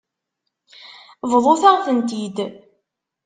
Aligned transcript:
Bḍut-aɣ-tent-id. 1.31 2.37